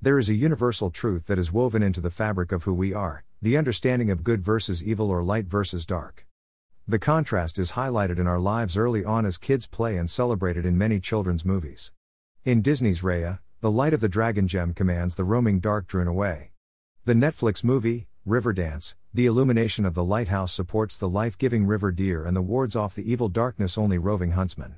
There 0.00 0.20
is 0.20 0.28
a 0.28 0.34
universal 0.34 0.90
truth 0.90 1.26
that 1.26 1.40
is 1.40 1.52
woven 1.52 1.82
into 1.82 2.00
the 2.00 2.10
fabric 2.10 2.52
of 2.52 2.62
who 2.62 2.72
we 2.72 2.94
are 2.94 3.24
the 3.42 3.56
understanding 3.56 4.10
of 4.10 4.24
good 4.24 4.44
versus 4.44 4.82
evil 4.82 5.10
or 5.10 5.22
light 5.22 5.46
versus 5.46 5.86
dark. 5.86 6.26
The 6.86 6.98
contrast 6.98 7.58
is 7.58 7.72
highlighted 7.72 8.18
in 8.18 8.26
our 8.26 8.38
lives 8.38 8.76
early 8.76 9.04
on 9.04 9.26
as 9.26 9.38
kids 9.38 9.68
play 9.68 9.96
and 9.96 10.10
celebrated 10.10 10.64
in 10.64 10.78
many 10.78 10.98
children's 10.98 11.44
movies. 11.44 11.92
In 12.44 12.62
Disney's 12.62 13.02
Raya, 13.02 13.38
the 13.60 13.70
light 13.70 13.92
of 13.92 14.00
the 14.00 14.08
dragon 14.08 14.48
gem 14.48 14.72
commands 14.72 15.14
the 15.14 15.24
roaming 15.24 15.60
dark 15.60 15.86
driven 15.86 16.08
away. 16.08 16.50
The 17.04 17.14
Netflix 17.14 17.62
movie, 17.62 18.08
Riverdance, 18.26 18.94
the 19.14 19.26
illumination 19.26 19.84
of 19.84 19.94
the 19.94 20.04
lighthouse 20.04 20.52
supports 20.52 20.98
the 20.98 21.08
life 21.08 21.38
giving 21.38 21.66
river 21.66 21.92
deer 21.92 22.24
and 22.24 22.36
the 22.36 22.42
wards 22.42 22.74
off 22.74 22.94
the 22.94 23.10
evil 23.10 23.28
darkness 23.28 23.78
only 23.78 23.98
roving 23.98 24.32
huntsman. 24.32 24.76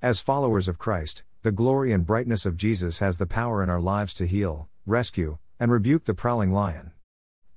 As 0.00 0.20
followers 0.20 0.66
of 0.66 0.78
Christ, 0.78 1.22
the 1.42 1.50
glory 1.50 1.90
and 1.90 2.06
brightness 2.06 2.46
of 2.46 2.56
Jesus 2.56 3.00
has 3.00 3.18
the 3.18 3.26
power 3.26 3.64
in 3.64 3.68
our 3.68 3.80
lives 3.80 4.14
to 4.14 4.28
heal, 4.28 4.68
rescue, 4.86 5.38
and 5.58 5.72
rebuke 5.72 6.04
the 6.04 6.14
prowling 6.14 6.52
lion. 6.52 6.92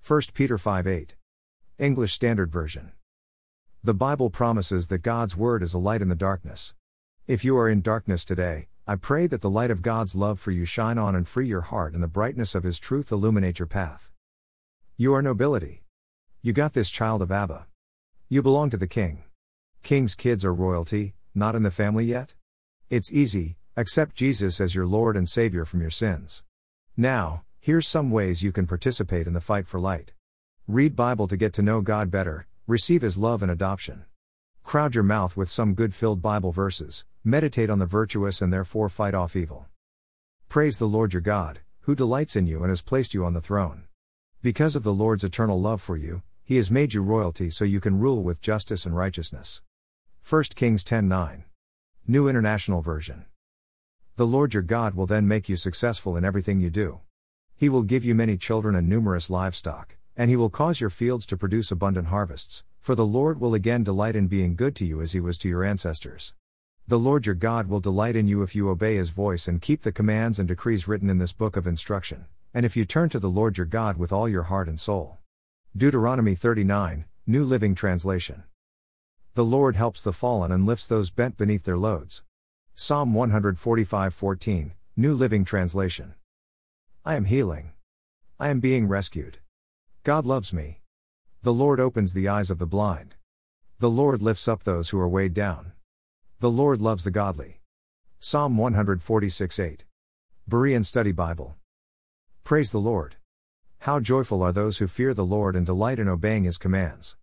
1 0.07 0.21
Peter 0.33 0.57
5 0.57 0.87
8. 0.87 1.15
English 1.77 2.11
Standard 2.11 2.51
Version. 2.51 2.93
The 3.83 3.93
Bible 3.93 4.31
promises 4.31 4.87
that 4.87 5.03
God's 5.03 5.37
Word 5.37 5.61
is 5.61 5.75
a 5.75 5.77
light 5.77 6.01
in 6.01 6.09
the 6.09 6.15
darkness. 6.15 6.73
If 7.27 7.45
you 7.45 7.55
are 7.59 7.69
in 7.69 7.83
darkness 7.83 8.25
today, 8.25 8.69
I 8.87 8.95
pray 8.95 9.27
that 9.27 9.41
the 9.41 9.51
light 9.51 9.69
of 9.69 9.83
God's 9.83 10.15
love 10.15 10.39
for 10.39 10.49
you 10.49 10.65
shine 10.65 10.97
on 10.97 11.15
and 11.15 11.27
free 11.27 11.47
your 11.47 11.61
heart 11.61 11.93
and 11.93 12.01
the 12.01 12.07
brightness 12.07 12.55
of 12.55 12.63
His 12.63 12.79
truth 12.79 13.11
illuminate 13.11 13.59
your 13.59 13.67
path. 13.67 14.09
You 14.97 15.13
are 15.13 15.21
nobility. 15.21 15.83
You 16.41 16.53
got 16.53 16.73
this 16.73 16.89
child 16.89 17.21
of 17.21 17.31
Abba. 17.31 17.67
You 18.29 18.41
belong 18.41 18.71
to 18.71 18.77
the 18.77 18.87
King. 18.87 19.25
King's 19.83 20.15
kids 20.15 20.43
are 20.43 20.55
royalty, 20.55 21.13
not 21.35 21.53
in 21.53 21.61
the 21.61 21.69
family 21.69 22.05
yet? 22.05 22.33
It's 22.89 23.13
easy, 23.13 23.57
accept 23.77 24.15
Jesus 24.15 24.61
as 24.61 24.73
your 24.73 24.85
Lord 24.85 25.17
and 25.17 25.27
Savior 25.27 25.65
from 25.65 25.81
your 25.81 25.89
sins. 25.89 26.43
Now, 26.95 27.43
here's 27.59 27.85
some 27.85 28.09
ways 28.09 28.41
you 28.41 28.53
can 28.53 28.67
participate 28.67 29.27
in 29.27 29.33
the 29.33 29.41
fight 29.41 29.67
for 29.67 29.81
light. 29.81 30.13
Read 30.65 30.95
Bible 30.95 31.27
to 31.27 31.35
get 31.35 31.51
to 31.53 31.61
know 31.61 31.81
God 31.81 32.09
better, 32.09 32.47
receive 32.67 33.01
His 33.01 33.17
love 33.17 33.41
and 33.41 33.51
adoption. 33.51 34.05
Crowd 34.63 34.95
your 34.95 35.03
mouth 35.03 35.35
with 35.35 35.49
some 35.49 35.73
good 35.73 35.93
filled 35.93 36.21
Bible 36.21 36.53
verses, 36.53 37.03
meditate 37.21 37.69
on 37.69 37.79
the 37.79 37.85
virtuous 37.85 38.41
and 38.41 38.53
therefore 38.53 38.87
fight 38.87 39.13
off 39.13 39.35
evil. 39.35 39.65
Praise 40.47 40.79
the 40.79 40.87
Lord 40.87 41.11
your 41.11 41.21
God, 41.21 41.59
who 41.81 41.95
delights 41.95 42.37
in 42.37 42.47
you 42.47 42.61
and 42.61 42.69
has 42.69 42.81
placed 42.81 43.13
you 43.13 43.25
on 43.25 43.33
the 43.33 43.41
throne. 43.41 43.83
Because 44.41 44.77
of 44.77 44.83
the 44.83 44.93
Lord's 44.93 45.25
eternal 45.25 45.59
love 45.59 45.81
for 45.81 45.97
you, 45.97 46.21
He 46.45 46.55
has 46.55 46.71
made 46.71 46.93
you 46.93 47.03
royalty 47.03 47.49
so 47.49 47.65
you 47.65 47.81
can 47.81 47.99
rule 47.99 48.23
with 48.23 48.39
justice 48.39 48.85
and 48.85 48.95
righteousness. 48.95 49.61
1 50.23 50.55
Kings 50.55 50.81
10:9. 50.85 51.43
New 52.07 52.29
International 52.29 52.81
Version. 52.81 53.25
The 54.17 54.25
Lord 54.25 54.53
your 54.53 54.63
God 54.63 54.95
will 54.95 55.05
then 55.05 55.27
make 55.27 55.49
you 55.49 55.57
successful 55.57 56.15
in 56.15 56.23
everything 56.23 56.61
you 56.61 56.69
do. 56.69 57.01
He 57.57 57.67
will 57.67 57.83
give 57.83 58.05
you 58.05 58.15
many 58.15 58.37
children 58.37 58.73
and 58.73 58.87
numerous 58.87 59.29
livestock, 59.29 59.97
and 60.15 60.29
he 60.29 60.37
will 60.37 60.49
cause 60.49 60.79
your 60.79 60.89
fields 60.89 61.25
to 61.25 61.35
produce 61.35 61.69
abundant 61.69 62.07
harvests, 62.07 62.63
for 62.79 62.95
the 62.95 63.05
Lord 63.05 63.41
will 63.41 63.53
again 63.53 63.83
delight 63.83 64.15
in 64.15 64.27
being 64.27 64.55
good 64.55 64.73
to 64.77 64.85
you 64.85 65.01
as 65.01 65.11
he 65.11 65.19
was 65.19 65.37
to 65.39 65.49
your 65.49 65.65
ancestors. 65.65 66.33
The 66.87 66.97
Lord 66.97 67.25
your 67.25 67.35
God 67.35 67.67
will 67.67 67.81
delight 67.81 68.15
in 68.15 68.25
you 68.25 68.41
if 68.41 68.55
you 68.55 68.69
obey 68.69 68.95
his 68.95 69.09
voice 69.09 69.49
and 69.49 69.61
keep 69.61 69.81
the 69.81 69.91
commands 69.91 70.39
and 70.39 70.47
decrees 70.47 70.87
written 70.87 71.09
in 71.09 71.17
this 71.17 71.33
book 71.33 71.57
of 71.57 71.67
instruction, 71.67 72.23
and 72.53 72.65
if 72.65 72.77
you 72.77 72.85
turn 72.85 73.09
to 73.09 73.19
the 73.19 73.29
Lord 73.29 73.57
your 73.57 73.65
God 73.65 73.97
with 73.97 74.13
all 74.13 74.29
your 74.29 74.43
heart 74.43 74.69
and 74.69 74.79
soul. 74.79 75.17
Deuteronomy 75.75 76.35
39, 76.35 77.03
New 77.27 77.43
Living 77.43 77.75
Translation. 77.75 78.43
The 79.33 79.43
Lord 79.43 79.75
helps 79.75 80.01
the 80.01 80.13
fallen 80.13 80.53
and 80.53 80.65
lifts 80.65 80.87
those 80.87 81.09
bent 81.09 81.35
beneath 81.35 81.63
their 81.63 81.75
loads. 81.75 82.23
Psalm 82.77 83.13
145:14, 83.13 84.73
New 84.97 85.13
Living 85.13 85.45
Translation. 85.45 86.13
I 87.05 87.15
am 87.15 87.23
healing. 87.23 87.71
I 88.37 88.49
am 88.49 88.59
being 88.59 88.89
rescued. 88.89 89.37
God 90.03 90.25
loves 90.25 90.51
me. 90.51 90.81
The 91.41 91.53
Lord 91.53 91.79
opens 91.79 92.13
the 92.13 92.27
eyes 92.27 92.51
of 92.51 92.59
the 92.59 92.67
blind. 92.67 93.15
The 93.79 93.89
Lord 93.89 94.21
lifts 94.21 94.49
up 94.49 94.65
those 94.65 94.89
who 94.89 94.99
are 94.99 95.07
weighed 95.07 95.33
down. 95.33 95.71
The 96.41 96.51
Lord 96.51 96.81
loves 96.81 97.05
the 97.05 97.11
godly. 97.11 97.61
Psalm 98.19 98.57
146:8. 98.57 99.85
Berean 100.45 100.83
Study 100.83 101.13
Bible. 101.13 101.55
Praise 102.43 102.73
the 102.73 102.81
Lord. 102.81 103.15
How 103.79 104.01
joyful 104.01 104.43
are 104.43 104.51
those 104.51 104.79
who 104.79 104.87
fear 104.87 105.13
the 105.13 105.23
Lord 105.23 105.55
and 105.55 105.65
delight 105.65 105.97
in 105.97 106.09
obeying 106.09 106.43
his 106.43 106.57
commands. 106.57 107.15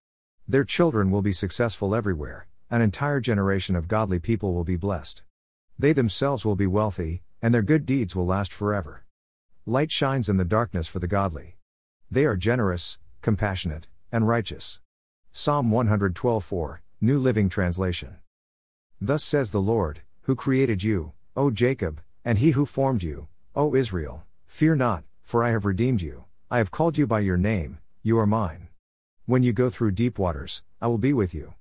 Their 0.49 0.65
children 0.65 1.11
will 1.11 1.21
be 1.21 1.33
successful 1.33 1.95
everywhere, 1.95 2.49
an 2.71 2.81
entire 2.81 3.21
generation 3.21 3.77
of 3.77 3.87
godly 3.87 4.19
people 4.19 4.55
will 4.55 4.65
be 4.65 4.77
blessed. 4.77 5.25
They 5.83 5.93
themselves 5.93 6.45
will 6.45 6.55
be 6.55 6.69
wealthy, 6.69 7.25
and 7.43 7.53
their 7.53 7.61
good 7.61 7.85
deeds 7.85 8.15
will 8.15 8.25
last 8.25 8.53
forever. 8.53 9.05
Light 9.67 9.91
shines 9.91 10.29
in 10.29 10.37
the 10.37 10.45
darkness 10.45 10.87
for 10.87 11.01
the 11.01 11.09
godly. 11.09 11.57
They 12.09 12.25
are 12.25 12.37
generous, 12.37 13.01
compassionate, 13.21 13.89
and 14.13 14.29
righteous. 14.29 14.79
Psalm 15.33 15.73
112:4, 15.73 16.83
New 17.01 17.19
Living 17.19 17.49
Translation. 17.49 18.19
Thus 19.01 19.25
says 19.25 19.51
the 19.51 19.61
Lord, 19.61 20.03
who 20.21 20.37
created 20.37 20.85
you, 20.85 21.15
O 21.35 21.51
Jacob, 21.51 22.01
and 22.25 22.39
he 22.39 22.53
who 22.53 22.65
formed 22.65 23.03
you, 23.03 23.27
O 23.57 23.75
Israel, 23.75 24.25
fear 24.47 24.77
not, 24.77 25.03
for 25.25 25.43
I 25.43 25.51
have 25.51 25.65
redeemed 25.65 26.01
you, 26.01 26.27
I 26.49 26.59
have 26.59 26.71
called 26.71 26.97
you 26.97 27.09
by 27.09 27.19
your 27.19 27.37
name, 27.37 27.79
you 28.05 28.21
are 28.21 28.37
mine. 28.41 28.69
When 29.27 29.43
you 29.43 29.53
go 29.53 29.69
through 29.69 29.99
deep 29.99 30.17
waters, 30.17 30.63
I 30.81 30.87
will 30.87 31.03
be 31.09 31.13
with 31.13 31.35
you. 31.35 31.55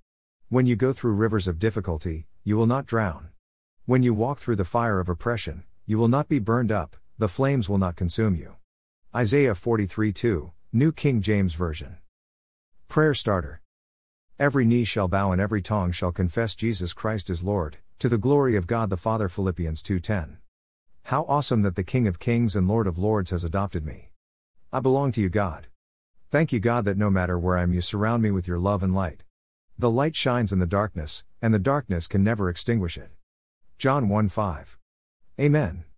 When 0.47 0.67
you 0.67 0.75
go 0.75 0.93
through 0.93 1.13
rivers 1.13 1.47
of 1.47 1.57
difficulty, 1.57 2.27
you 2.43 2.55
will 2.55 2.67
not 2.67 2.85
drown. 2.85 3.30
When 3.87 4.03
you 4.03 4.13
walk 4.13 4.37
through 4.37 4.57
the 4.57 4.63
fire 4.63 4.99
of 4.99 5.09
oppression, 5.09 5.63
you 5.87 5.97
will 5.97 6.07
not 6.07 6.29
be 6.29 6.37
burned 6.37 6.71
up, 6.71 6.95
the 7.17 7.27
flames 7.27 7.67
will 7.67 7.79
not 7.79 7.95
consume 7.95 8.35
you. 8.35 8.57
Isaiah 9.15 9.55
43 9.55 10.13
2, 10.13 10.51
New 10.71 10.91
King 10.91 11.19
James 11.19 11.55
Version. 11.55 11.97
Prayer 12.87 13.15
Starter. 13.15 13.59
Every 14.37 14.65
knee 14.65 14.83
shall 14.83 15.07
bow 15.07 15.31
and 15.31 15.41
every 15.41 15.63
tongue 15.63 15.91
shall 15.91 16.11
confess 16.11 16.53
Jesus 16.53 16.93
Christ 16.93 17.27
is 17.27 17.43
Lord, 17.43 17.77
to 17.97 18.07
the 18.07 18.19
glory 18.19 18.55
of 18.55 18.67
God 18.67 18.91
the 18.91 18.97
Father. 18.97 19.27
Philippians 19.27 19.81
2:10. 19.81 20.37
How 21.05 21.23
awesome 21.23 21.63
that 21.63 21.75
the 21.75 21.83
King 21.83 22.07
of 22.07 22.19
Kings 22.19 22.55
and 22.55 22.67
Lord 22.67 22.85
of 22.85 22.99
Lords 22.99 23.31
has 23.31 23.43
adopted 23.43 23.83
me. 23.83 24.11
I 24.71 24.79
belong 24.79 25.11
to 25.13 25.21
you, 25.21 25.29
God. 25.29 25.65
Thank 26.29 26.53
you, 26.53 26.59
God, 26.59 26.85
that 26.85 26.99
no 26.99 27.09
matter 27.09 27.39
where 27.39 27.57
I 27.57 27.63
am, 27.63 27.73
you 27.73 27.81
surround 27.81 28.21
me 28.21 28.29
with 28.29 28.47
your 28.47 28.59
love 28.59 28.83
and 28.83 28.93
light. 28.93 29.23
The 29.79 29.89
light 29.89 30.15
shines 30.15 30.53
in 30.53 30.59
the 30.59 30.67
darkness, 30.67 31.23
and 31.41 31.51
the 31.51 31.59
darkness 31.59 32.07
can 32.07 32.23
never 32.23 32.47
extinguish 32.47 32.95
it. 32.95 33.09
John 33.81 34.09
1 34.09 34.29
5. 34.29 34.77
Amen. 35.39 35.85